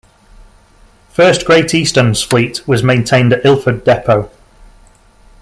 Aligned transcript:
First 1.09 1.45
Great 1.45 1.75
Eastern's 1.75 2.23
fleet 2.23 2.67
was 2.67 2.81
maintained 2.81 3.33
at 3.33 3.45
Ilford 3.45 3.83
depot. 3.83 4.31